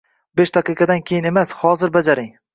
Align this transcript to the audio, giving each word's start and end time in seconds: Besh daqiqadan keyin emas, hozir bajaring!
Besh 0.39 0.51
daqiqadan 0.55 1.03
keyin 1.11 1.29
emas, 1.33 1.53
hozir 1.61 1.95
bajaring! 2.01 2.35